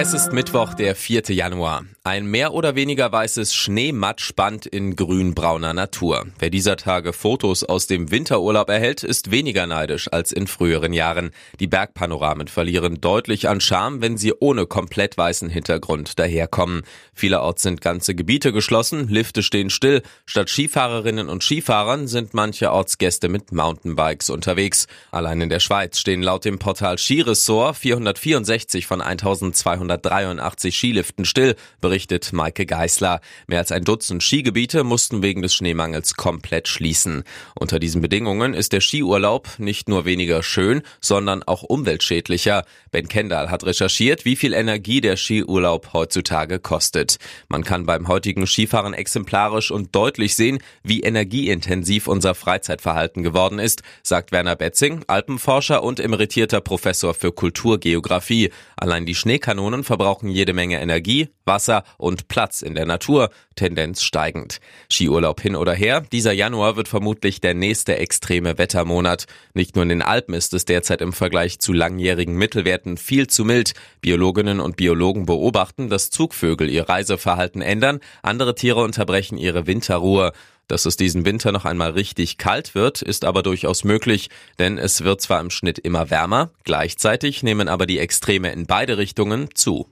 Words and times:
Es 0.00 0.14
ist 0.14 0.32
Mittwoch, 0.32 0.74
der 0.74 0.94
4. 0.94 1.22
Januar. 1.30 1.84
Ein 2.04 2.26
mehr 2.26 2.54
oder 2.54 2.76
weniger 2.76 3.10
weißes 3.10 3.52
Schneematschband 3.52 4.64
in 4.64 4.94
grün-brauner 4.94 5.74
Natur. 5.74 6.26
Wer 6.38 6.50
dieser 6.50 6.76
Tage 6.76 7.12
Fotos 7.12 7.64
aus 7.64 7.88
dem 7.88 8.12
Winterurlaub 8.12 8.70
erhält, 8.70 9.02
ist 9.02 9.32
weniger 9.32 9.66
neidisch 9.66 10.06
als 10.12 10.30
in 10.30 10.46
früheren 10.46 10.92
Jahren. 10.92 11.32
Die 11.58 11.66
Bergpanoramen 11.66 12.46
verlieren 12.46 13.00
deutlich 13.00 13.48
an 13.48 13.60
Charme, 13.60 14.00
wenn 14.00 14.16
sie 14.16 14.32
ohne 14.38 14.66
komplett 14.66 15.18
weißen 15.18 15.50
Hintergrund 15.50 16.20
daherkommen. 16.20 16.82
Vielerorts 17.12 17.64
sind 17.64 17.80
ganze 17.80 18.14
Gebiete 18.14 18.52
geschlossen, 18.52 19.08
Lifte 19.08 19.42
stehen 19.42 19.68
still. 19.68 20.02
Statt 20.26 20.48
Skifahrerinnen 20.48 21.28
und 21.28 21.42
Skifahrern 21.42 22.06
sind 22.06 22.34
mancherorts 22.34 22.98
Gäste 22.98 23.28
mit 23.28 23.50
Mountainbikes 23.50 24.30
unterwegs. 24.30 24.86
Allein 25.10 25.40
in 25.40 25.48
der 25.48 25.60
Schweiz 25.60 25.98
stehen 25.98 26.22
laut 26.22 26.44
dem 26.44 26.60
Portal 26.60 26.98
Skiresort 26.98 27.76
464 27.76 28.86
von 28.86 29.00
1200 29.02 29.87
283 29.88 30.76
Skiliften 30.76 31.24
still, 31.24 31.56
berichtet 31.80 32.32
Maike 32.32 32.66
Geisler. 32.66 33.20
Mehr 33.46 33.60
als 33.60 33.72
ein 33.72 33.84
Dutzend 33.84 34.22
Skigebiete 34.22 34.84
mussten 34.84 35.22
wegen 35.22 35.42
des 35.42 35.54
Schneemangels 35.54 36.14
komplett 36.14 36.68
schließen. 36.68 37.24
Unter 37.54 37.78
diesen 37.78 38.02
Bedingungen 38.02 38.54
ist 38.54 38.72
der 38.72 38.80
Skiurlaub 38.80 39.48
nicht 39.58 39.88
nur 39.88 40.04
weniger 40.04 40.42
schön, 40.42 40.82
sondern 41.00 41.42
auch 41.42 41.62
umweltschädlicher. 41.62 42.64
Ben 42.90 43.08
Kendall 43.08 43.50
hat 43.50 43.64
recherchiert, 43.64 44.24
wie 44.24 44.36
viel 44.36 44.52
Energie 44.52 45.00
der 45.00 45.16
Skiurlaub 45.16 45.92
heutzutage 45.92 46.58
kostet. 46.58 47.16
Man 47.48 47.64
kann 47.64 47.86
beim 47.86 48.08
heutigen 48.08 48.46
Skifahren 48.46 48.94
exemplarisch 48.94 49.70
und 49.70 49.94
deutlich 49.94 50.34
sehen, 50.34 50.58
wie 50.82 51.00
energieintensiv 51.00 52.08
unser 52.08 52.34
Freizeitverhalten 52.34 53.22
geworden 53.22 53.58
ist, 53.58 53.82
sagt 54.02 54.32
Werner 54.32 54.56
Betzing, 54.56 55.04
Alpenforscher 55.06 55.82
und 55.82 56.00
emeritierter 56.00 56.60
Professor 56.60 57.14
für 57.14 57.32
Kulturgeografie. 57.32 58.50
Allein 58.76 59.06
die 59.06 59.14
Schneekanonen 59.14 59.77
Motoren 59.78 59.84
verbrauchen 59.84 60.28
jede 60.28 60.52
Menge 60.52 60.80
Energie, 60.80 61.28
Wasser 61.44 61.84
und 61.98 62.28
Platz 62.28 62.62
in 62.62 62.74
der 62.74 62.84
Natur, 62.86 63.30
Tendenz 63.54 64.02
steigend. 64.02 64.60
Skiurlaub 64.90 65.40
hin 65.40 65.56
oder 65.56 65.72
her, 65.72 66.00
dieser 66.12 66.32
Januar 66.32 66.76
wird 66.76 66.88
vermutlich 66.88 67.40
der 67.40 67.54
nächste 67.54 67.96
extreme 67.96 68.58
Wettermonat. 68.58 69.26
Nicht 69.54 69.76
nur 69.76 69.84
in 69.84 69.88
den 69.88 70.02
Alpen 70.02 70.34
ist 70.34 70.52
es 70.52 70.64
derzeit 70.64 71.00
im 71.00 71.12
Vergleich 71.12 71.58
zu 71.60 71.72
langjährigen 71.72 72.36
Mittelwerten 72.36 72.96
viel 72.96 73.28
zu 73.28 73.44
mild. 73.44 73.74
Biologinnen 74.00 74.60
und 74.60 74.76
Biologen 74.76 75.26
beobachten, 75.26 75.88
dass 75.88 76.10
Zugvögel 76.10 76.68
ihr 76.68 76.88
Reiseverhalten 76.88 77.62
ändern, 77.62 78.00
andere 78.22 78.54
Tiere 78.54 78.82
unterbrechen 78.82 79.38
ihre 79.38 79.66
Winterruhe. 79.66 80.32
Dass 80.68 80.84
es 80.84 80.96
diesen 80.96 81.24
Winter 81.24 81.50
noch 81.50 81.64
einmal 81.64 81.92
richtig 81.92 82.36
kalt 82.36 82.74
wird, 82.74 83.02
ist 83.02 83.24
aber 83.24 83.42
durchaus 83.42 83.84
möglich, 83.84 84.28
denn 84.58 84.78
es 84.78 85.02
wird 85.02 85.20
zwar 85.22 85.40
im 85.40 85.50
Schnitt 85.50 85.78
immer 85.78 86.10
wärmer, 86.10 86.50
gleichzeitig 86.64 87.42
nehmen 87.42 87.68
aber 87.68 87.86
die 87.86 87.98
Extreme 87.98 88.52
in 88.52 88.66
beide 88.66 88.98
Richtungen 88.98 89.48
zu. 89.54 89.88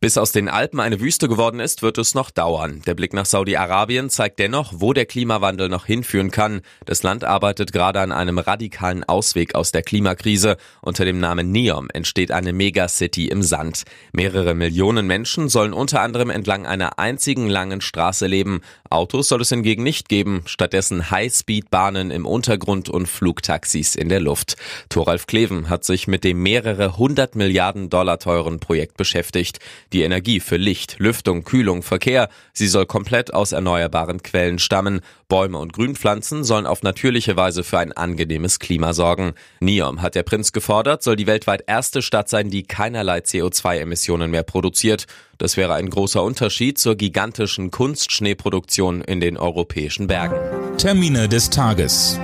Bis 0.00 0.18
aus 0.18 0.32
den 0.32 0.48
Alpen 0.48 0.80
eine 0.80 1.00
Wüste 1.00 1.28
geworden 1.28 1.60
ist, 1.60 1.82
wird 1.82 1.98
es 1.98 2.14
noch 2.14 2.30
dauern. 2.30 2.82
Der 2.86 2.94
Blick 2.94 3.12
nach 3.12 3.26
Saudi-Arabien 3.26 4.10
zeigt 4.10 4.38
dennoch, 4.38 4.74
wo 4.76 4.92
der 4.92 5.06
Klimawandel 5.06 5.68
noch 5.68 5.86
hinführen 5.86 6.30
kann. 6.30 6.60
Das 6.84 7.02
Land 7.02 7.24
arbeitet 7.24 7.72
gerade 7.72 8.00
an 8.00 8.12
einem 8.12 8.38
radikalen 8.38 9.04
Ausweg 9.04 9.54
aus 9.54 9.72
der 9.72 9.82
Klimakrise. 9.82 10.56
Unter 10.82 11.04
dem 11.04 11.18
Namen 11.18 11.50
Neom 11.50 11.88
entsteht 11.92 12.30
eine 12.30 12.52
Megacity 12.52 13.28
im 13.28 13.42
Sand. 13.42 13.84
Mehrere 14.12 14.54
Millionen 14.54 15.06
Menschen 15.06 15.48
sollen 15.48 15.72
unter 15.72 16.02
anderem 16.02 16.30
entlang 16.30 16.66
einer 16.66 16.98
einzigen 16.98 17.48
langen 17.48 17.80
Straße 17.80 18.26
leben. 18.26 18.60
Autos 18.90 19.28
soll 19.28 19.40
es 19.40 19.48
hingegen 19.48 19.82
nicht 19.82 20.08
geben, 20.08 20.42
stattdessen 20.46 21.10
High-Speed-Bahnen 21.10 22.10
im 22.10 22.26
Untergrund 22.26 22.88
und 22.88 23.08
Flugtaxis 23.08 23.94
in 23.94 24.08
der 24.08 24.20
Luft. 24.20 24.56
Thoralf 24.88 25.26
Kleven 25.26 25.68
hat 25.68 25.84
sich 25.84 26.06
mit 26.06 26.22
dem 26.22 26.42
mehrere 26.42 26.96
hundert 26.98 27.34
Milliarden 27.34 27.90
Dollar 27.90 28.18
teuren 28.18 28.60
Projekt 28.60 28.96
beschäftigt 28.96 29.55
nicht. 29.56 29.92
Die 29.92 30.02
Energie 30.02 30.40
für 30.40 30.56
Licht, 30.56 30.96
Lüftung, 30.98 31.44
Kühlung, 31.44 31.82
Verkehr, 31.82 32.28
sie 32.52 32.68
soll 32.68 32.86
komplett 32.86 33.32
aus 33.32 33.52
erneuerbaren 33.52 34.22
Quellen 34.22 34.58
stammen. 34.58 35.00
Bäume 35.28 35.58
und 35.58 35.72
Grünpflanzen 35.72 36.44
sollen 36.44 36.66
auf 36.66 36.82
natürliche 36.82 37.36
Weise 37.36 37.64
für 37.64 37.78
ein 37.78 37.92
angenehmes 37.92 38.58
Klima 38.58 38.92
sorgen. 38.92 39.34
NIOM 39.60 40.02
hat 40.02 40.14
der 40.14 40.22
Prinz 40.22 40.52
gefordert, 40.52 41.02
soll 41.02 41.16
die 41.16 41.26
weltweit 41.26 41.64
erste 41.66 42.02
Stadt 42.02 42.28
sein, 42.28 42.50
die 42.50 42.62
keinerlei 42.62 43.18
CO2-Emissionen 43.18 44.30
mehr 44.30 44.44
produziert. 44.44 45.06
Das 45.38 45.56
wäre 45.56 45.74
ein 45.74 45.90
großer 45.90 46.22
Unterschied 46.22 46.78
zur 46.78 46.96
gigantischen 46.96 47.70
Kunstschneeproduktion 47.70 49.02
in 49.02 49.20
den 49.20 49.36
europäischen 49.36 50.06
Bergen. 50.06 50.36
Termine 50.78 51.28
des 51.28 51.50
Tages. 51.50 52.18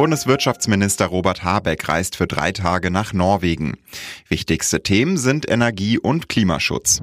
Bundeswirtschaftsminister 0.00 1.04
Robert 1.04 1.44
Habeck 1.44 1.86
reist 1.86 2.16
für 2.16 2.26
drei 2.26 2.52
Tage 2.52 2.90
nach 2.90 3.12
Norwegen. 3.12 3.76
Wichtigste 4.30 4.82
Themen 4.82 5.18
sind 5.18 5.46
Energie 5.46 5.98
und 5.98 6.30
Klimaschutz. 6.30 7.02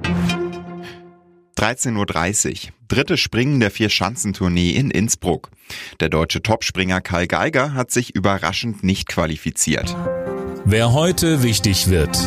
13.30 1.56 2.50
Uhr. 2.50 2.72
Dritte 2.88 3.16
Springen 3.16 3.60
der 3.60 3.70
Vier-Schanzentournee 3.70 4.70
in 4.70 4.90
Innsbruck. 4.90 5.50
Der 6.00 6.08
deutsche 6.08 6.42
Topspringer 6.42 7.00
Karl 7.00 7.28
Geiger 7.28 7.72
hat 7.72 7.92
sich 7.92 8.16
überraschend 8.16 8.82
nicht 8.82 9.06
qualifiziert. 9.06 9.94
Wer 10.64 10.92
heute 10.92 11.44
wichtig 11.44 11.90
wird. 11.90 12.18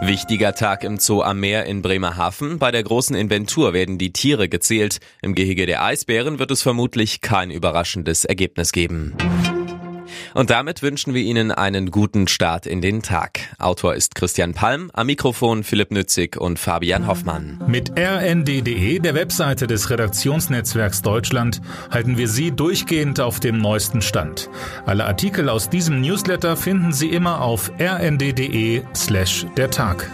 Wichtiger 0.00 0.54
Tag 0.54 0.84
im 0.84 0.98
Zoo 1.00 1.22
am 1.22 1.40
Meer 1.40 1.64
in 1.64 1.82
Bremerhaven. 1.82 2.60
Bei 2.60 2.70
der 2.70 2.84
großen 2.84 3.16
Inventur 3.16 3.72
werden 3.72 3.98
die 3.98 4.12
Tiere 4.12 4.48
gezählt. 4.48 5.00
Im 5.22 5.34
Gehege 5.34 5.66
der 5.66 5.82
Eisbären 5.82 6.38
wird 6.38 6.52
es 6.52 6.62
vermutlich 6.62 7.20
kein 7.20 7.50
überraschendes 7.50 8.24
Ergebnis 8.24 8.70
geben. 8.70 9.16
Und 10.34 10.50
damit 10.50 10.82
wünschen 10.82 11.14
wir 11.14 11.22
Ihnen 11.22 11.50
einen 11.50 11.90
guten 11.90 12.28
Start 12.28 12.66
in 12.66 12.80
den 12.80 13.02
Tag. 13.02 13.40
Autor 13.58 13.94
ist 13.94 14.14
Christian 14.14 14.54
Palm, 14.54 14.90
am 14.92 15.06
Mikrofon 15.06 15.64
Philipp 15.64 15.90
Nützig 15.90 16.36
und 16.36 16.58
Fabian 16.58 17.06
Hoffmann. 17.06 17.62
Mit 17.66 17.92
rnd.de, 17.98 18.98
der 18.98 19.14
Webseite 19.14 19.66
des 19.66 19.90
Redaktionsnetzwerks 19.90 21.02
Deutschland, 21.02 21.60
halten 21.90 22.18
wir 22.18 22.28
Sie 22.28 22.50
durchgehend 22.50 23.20
auf 23.20 23.40
dem 23.40 23.58
neuesten 23.58 24.02
Stand. 24.02 24.50
Alle 24.86 25.06
Artikel 25.06 25.48
aus 25.48 25.68
diesem 25.68 26.00
Newsletter 26.00 26.56
finden 26.56 26.92
Sie 26.92 27.08
immer 27.08 27.40
auf 27.40 27.70
rnd.de 27.80 28.82
slash 28.94 29.46
der 29.56 29.70
Tag. 29.70 30.10